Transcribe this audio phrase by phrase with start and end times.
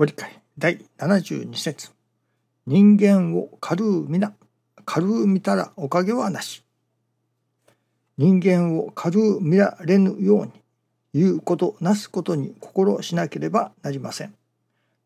[0.00, 0.40] ご理解。
[0.56, 1.90] 第72節。
[2.66, 4.32] 人間を軽う皆
[4.86, 6.64] 軽う見たらおかげはなし。
[8.16, 10.52] 人間を軽う見られぬように。
[11.12, 14.34] 言うことなすことに心しなければなりません。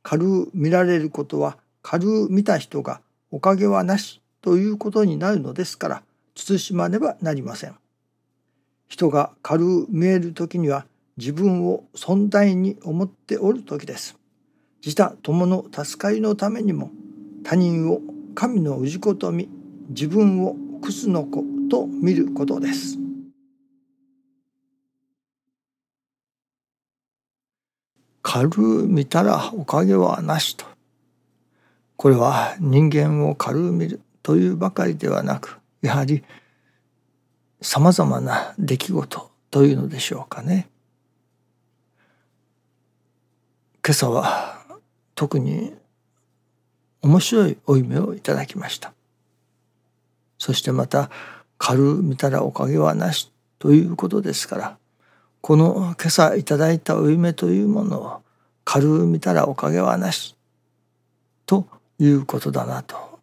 [0.04, 3.00] 軽う見られることは軽う見た人が
[3.32, 4.22] おかげはなし。
[4.42, 6.02] ということになるのですから
[6.36, 7.74] 慎まねばなりません。
[8.86, 10.86] 人が軽う見える時には
[11.16, 14.16] 自分を存在に思っておる時です。
[14.84, 16.90] 自他友の助かりのためにも
[17.42, 18.02] 他人を
[18.34, 19.48] 神の氏子と見
[19.88, 22.98] 自分をクスの子と見ることです。
[28.22, 30.66] 軽う見たらおかげはなしと
[31.96, 36.24] これは人間を軽う見るというばかりではなくやはり
[37.62, 40.68] さまざまな出来事というのでしょうかね。
[43.86, 44.63] 今朝は
[45.14, 45.74] 特に
[47.02, 48.92] 面白いお夢をいただきました
[50.38, 51.10] そしてまた
[51.58, 54.78] 「軽見たらおかげはなし」ということですから
[55.40, 58.22] この今朝いただいたお夢というものを
[58.64, 60.36] 「軽見たらおかげはなし」
[61.46, 61.66] と
[61.98, 63.20] いうことだなと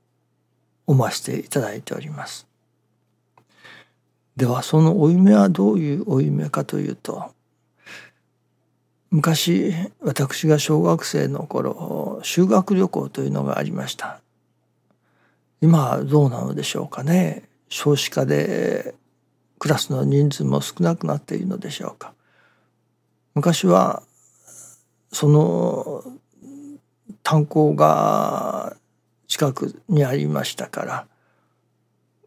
[0.85, 2.47] 思わせていただいております。
[4.37, 7.33] ではそのお夢はどういうお夢かというと
[9.11, 14.21] 昔私が小学生の頃修学旅行というのがありました。
[15.59, 17.43] 今はどうなのでしょうかね。
[17.67, 18.95] 少子化で
[19.59, 22.13] クラスの人数も少なくなっているのでしょうか。
[23.35, 24.01] 昔は
[25.11, 26.03] その
[27.21, 28.77] 炭鉱が
[29.27, 31.07] 近くにありましたから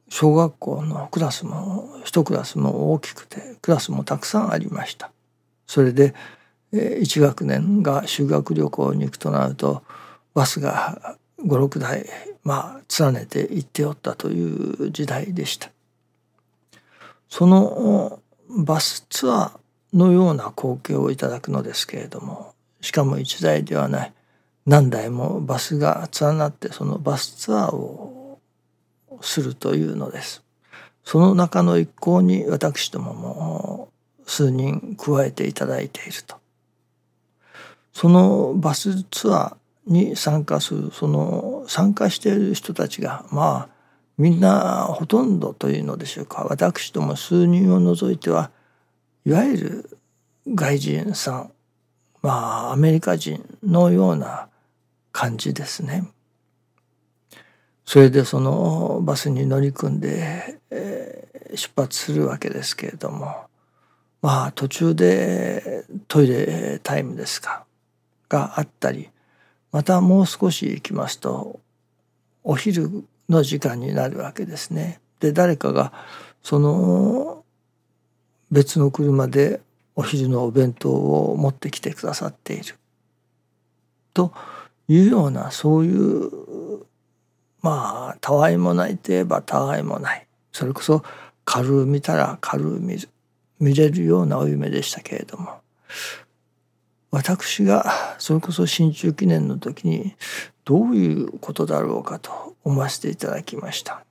[0.08, 5.10] 小学校のクラスも一クラスも大きくてクラスもたくさんありました。
[5.66, 6.14] それで
[6.74, 9.82] 1学年が修学旅行に行くとなると
[10.34, 12.06] バスが56台
[12.42, 15.70] まあ連ねて行っておったという時代でした。
[17.28, 24.12] そのバスツアーのような光景をいただくのですけれどもしかも1台ではない
[24.66, 28.40] 何台もバスが連なってそのバスツアーを
[29.20, 30.42] するというのです。
[31.04, 33.88] その中の一行に私どもも
[34.26, 36.36] 数人加えていただいていると。
[37.94, 43.74] そのバスツアーに参加するその参加している人たちがまあ
[44.18, 46.44] みんなほとんどというのでしょうか。
[46.48, 48.50] 私ども数人を除いては
[49.24, 49.98] いわゆる
[50.48, 51.52] 外人さん。
[52.22, 54.48] まあアメリカ人のような
[55.12, 56.08] 感じですね。
[57.84, 63.46] それでそのバスに乗り組んで、えー、出発するわけですけれども。
[64.22, 67.64] まあ途中でトイレタイムですか。
[68.34, 69.10] があったり
[69.70, 71.60] またもう少し行きますと
[72.42, 75.00] お昼の時間になるわけですね。
[75.20, 75.92] で誰かが
[76.42, 77.44] その
[78.50, 79.60] 別の車で
[79.96, 82.76] お昼のお弁当を持ってきてくださっている。
[84.12, 84.32] と
[84.88, 86.30] いうようなそういう
[87.62, 90.26] まあたわいもないといえばたわいもない。
[90.52, 91.02] それこそ
[91.44, 92.96] 軽う見たら軽う見
[93.58, 95.60] 見れるようなお夢でしたけれども。
[97.14, 100.16] 私がそれこそ新中記念の時に
[100.64, 104.04] どういうことだろうかと思わせていただきました。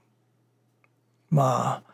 [1.30, 1.94] まあ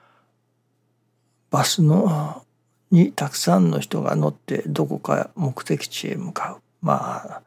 [1.49, 2.45] バスの
[2.91, 6.85] にたくさんの人が乗ってどこか目的地へ向かう。
[6.85, 7.41] まあ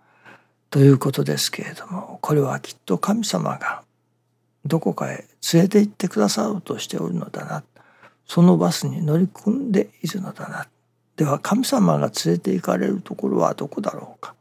[0.70, 3.84] ということですけれどもこれはきっと神様が
[4.64, 7.62] どこかへ連れて行ってくださろうとしておるのだな。
[8.26, 10.66] そのバスに乗り込んでいるのだな。
[11.16, 14.34] では神様が連れて行かれるところはどこだろうか？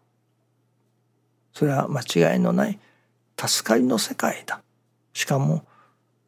[1.54, 2.80] それは間違いのない
[3.38, 4.62] 助かりの世界だ。
[5.14, 5.66] しかも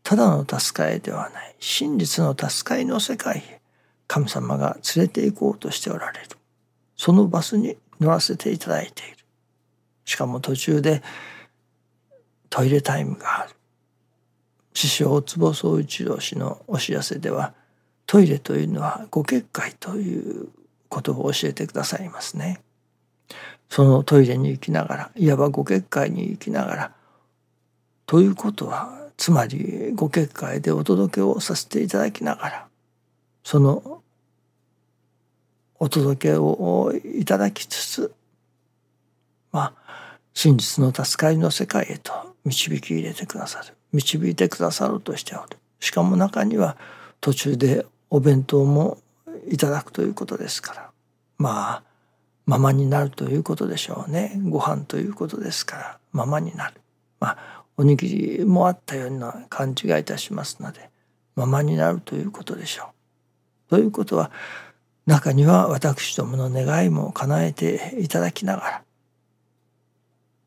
[0.03, 1.55] ただの助かりではない。
[1.59, 3.61] 真実の助かりの世界へ。
[4.07, 6.27] 神様が連れて行こうとしておられる。
[6.97, 9.17] そのバスに乗らせていただいている。
[10.03, 11.01] しかも途中で
[12.49, 13.55] トイレタイムがある。
[14.73, 17.53] 師匠坪宗一郎氏のお知らせでは
[18.13, 20.49] トイレというのはご結界という
[20.87, 22.61] ことを教えてくださいますね。
[23.71, 26.91] そのトイレに行きながらいわばご結界に行きながら
[28.05, 32.67] ということはつまりご結界でお届けをさせていただきながら
[33.43, 34.03] その
[35.79, 38.13] お届けをいただきつつ
[39.51, 42.13] まあ真実の助かりの世界へと
[42.45, 46.77] 導き入れてくださる導いてくださろうとしておるしかも中には
[47.19, 48.99] 途中でお弁当も
[49.49, 50.91] いただくということですから。
[51.39, 51.83] まあ
[52.45, 54.39] ままになるということでしょうね。
[54.45, 55.99] ご飯ということですから。
[56.11, 56.79] ままになる。
[57.19, 60.91] まあおにぎりもあったような勘違いいたしますので
[61.35, 62.91] ままになるということでしょ
[63.67, 63.69] う。
[63.71, 64.29] ということは
[65.07, 68.83] 中には私どもの願いも叶えていただきながら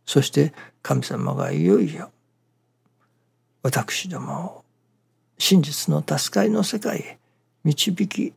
[0.06, 2.12] そして神様がいよいよ
[3.64, 4.64] 私どもを
[5.36, 7.18] 真実の助かりの世界へ
[7.66, 8.32] 導き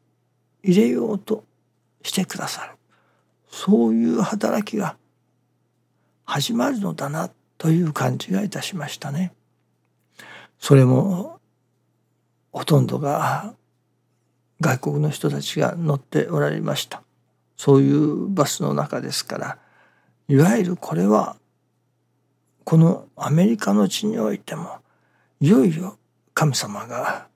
[0.63, 1.45] 入れようと
[2.01, 2.73] してくださる
[3.47, 4.97] そういう働きが
[6.25, 9.33] 始まるのだなという感じがいたしましたね。
[10.59, 11.39] それも
[12.51, 13.53] ほとんどが
[14.61, 17.01] 外国の人たちが乗っておられました
[17.55, 19.57] そういうバスの中ですから
[20.27, 21.37] いわゆるこれは
[22.65, 24.79] このアメリカの地においても
[25.39, 25.97] いよいよ
[26.33, 27.27] 神様が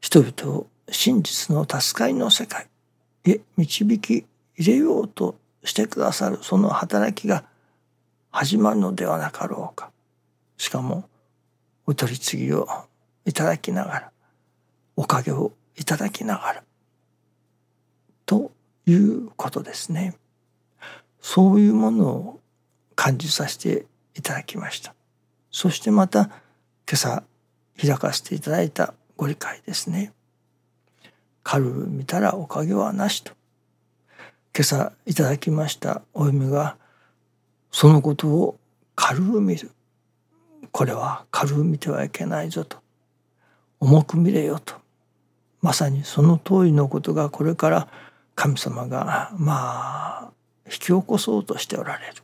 [0.00, 2.68] 人々を真実の助かりの世界
[3.24, 7.44] へ導き入れようとしてくださるその働きが
[8.30, 9.90] 始まるのではなかろうか。
[10.56, 11.08] しかも
[11.86, 12.68] お取り次ぎを
[13.24, 14.12] いただきながら
[14.96, 16.62] おかげをいただきながら
[18.26, 18.52] と
[18.86, 20.16] いうことですね。
[21.20, 22.40] そういうものを
[22.94, 24.94] 感じさせていただきました。
[25.50, 27.22] そしてまた今朝
[27.80, 30.12] 開かせていただいたご理解ですね。
[31.42, 33.32] 軽見たらおかげはなしと。
[34.54, 36.76] 今朝いただきましたお読みが
[37.70, 38.58] そのことを
[38.94, 39.70] 軽く見る。
[40.70, 42.78] これは軽く見てはいけないぞと。
[43.80, 44.74] 重く見れよと。
[45.60, 47.88] まさにその通りのことがこれから
[48.34, 50.32] 神様がまあ
[50.66, 52.14] 引き起こそうとしておられる。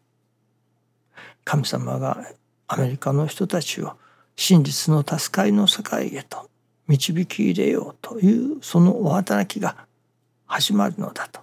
[1.44, 2.26] 神様が
[2.67, 3.97] アメリカの人たちを
[4.37, 6.49] 真実の助かりの世界へと
[6.88, 9.76] 導き入れようというそのお働きが
[10.46, 11.40] 始まるのだと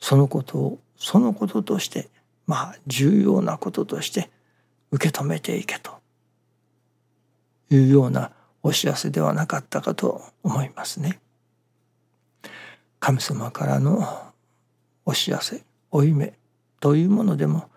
[0.00, 2.08] そのことをそのこととして
[2.46, 4.30] まあ重要なこととして
[4.90, 5.92] 受け止めていけと
[7.70, 8.30] いうような
[8.62, 11.20] お知らせではなかったかと思いますね。
[13.00, 14.06] 神様からの
[15.04, 16.32] お知らせ負い目
[16.80, 17.68] というものでも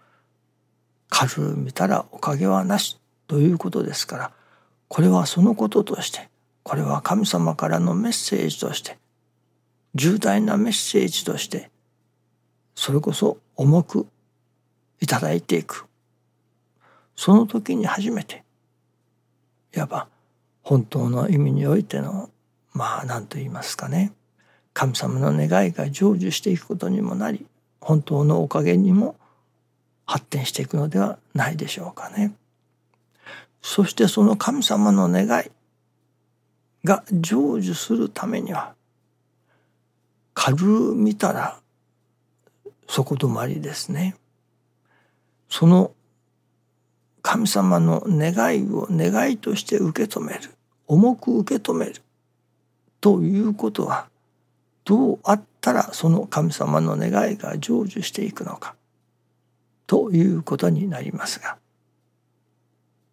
[1.09, 2.97] 軽見たらおかげはなし
[3.27, 4.31] ということですから
[4.87, 6.29] これはそのこととして
[6.63, 8.97] これは神様からのメッセージとして
[9.95, 11.69] 重大なメッセージとして
[12.75, 14.07] それこそ重く
[14.99, 15.85] いただいていく
[17.15, 18.43] その時に初めて
[19.75, 20.07] いわば
[20.61, 22.29] 本当の意味においての
[22.73, 24.13] まあ何と言いますかね
[24.73, 27.47] 神様の願いが成就していくことにもなり
[27.81, 29.15] 本当のおかげにも
[30.05, 32.33] 発展していくのではないでしょうかね。
[33.69, 35.51] そしてその神様の願い
[36.85, 38.75] が成就するためには
[40.33, 40.65] 軽
[40.95, 41.59] 見たら
[42.87, 44.15] 底止まりですね。
[45.49, 45.91] その
[47.21, 50.49] 神様の願いを願いとして受け止める
[50.87, 52.01] 重く受け止める
[53.01, 54.07] ということは
[54.85, 58.75] どうあったらその神様の願いが成就していくのか
[59.87, 61.57] ということになりますが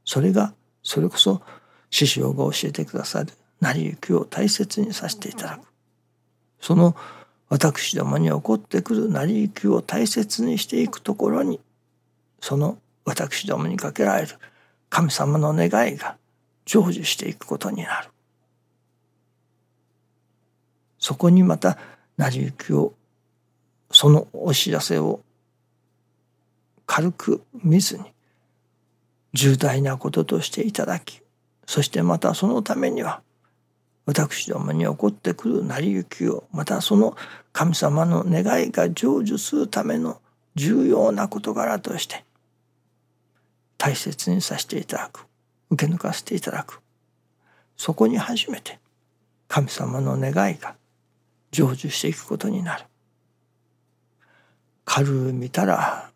[0.04, 1.42] それがそれこそ
[1.90, 5.66] 師匠が教えてくださる成り行きを大切にさせていただく。
[6.60, 6.96] その
[7.48, 11.60] 私どもに起こってくる成り行きを大切にしていくところに
[12.40, 14.38] その私どもにかけられる
[14.88, 16.16] 神様の願いが
[16.66, 18.08] 成就していくことになる。
[20.98, 21.78] そこにまた
[22.16, 22.94] 成り行きを
[23.90, 25.20] そのお知らせを
[26.86, 28.13] 軽く見ずに
[29.34, 31.20] 重大なこととしていただき
[31.66, 33.20] そしてまたそのためには
[34.06, 37.16] 私どもに起こってくる成り行きをまたその
[37.52, 40.20] 神様の願いが成就するための
[40.54, 42.24] 重要な事柄として
[43.76, 45.26] 大切にさせていただく
[45.70, 46.80] 受け抜かせていただく。
[47.76, 48.78] そこに初めて
[49.48, 50.76] 神様の願いが
[51.52, 52.84] 成就していくことになる。
[54.84, 56.10] 軽う見たら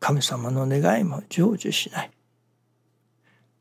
[0.00, 2.10] 神様の願いも成就しない。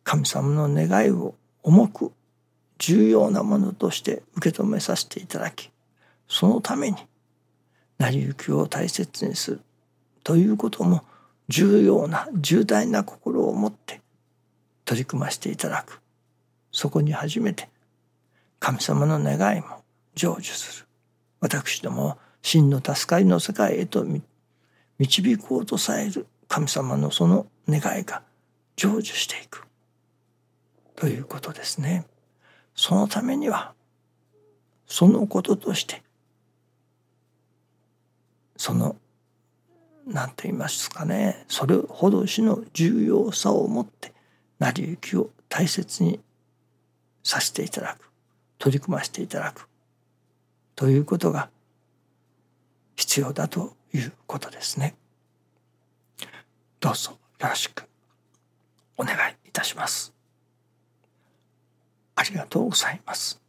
[0.03, 2.11] 神様の願いを重く
[2.77, 5.71] 重要なものとして受け止めさせていただき
[6.27, 6.97] そのために
[7.97, 9.61] 成り行きを大切にする
[10.23, 11.03] ということも
[11.49, 14.01] 重要な重大な心を持って
[14.85, 16.01] 取り組ませていただく。
[16.71, 17.69] そこに初めて
[18.59, 19.83] 神様の願いも
[20.15, 20.87] 成就する。
[21.39, 24.05] 私ども真の助かりの世界へと
[24.99, 28.23] 導こうとされる神様のその願いが
[28.77, 29.65] 成就していく。
[30.95, 32.05] ということですね。
[32.75, 33.73] そのためには
[34.87, 36.03] そのこととして
[38.57, 38.95] その
[40.05, 44.13] 何て言いますかねそれほどしの重要さを持って
[44.59, 46.19] 成り行きを大切に
[47.23, 48.09] させていただく
[48.57, 49.67] 取り組ませていただく
[50.75, 51.49] ということが
[52.95, 54.95] 必要だということですね。
[56.79, 57.85] どうぞよろしく
[58.97, 60.13] お願いいたします。
[62.23, 63.42] ありがとうございます。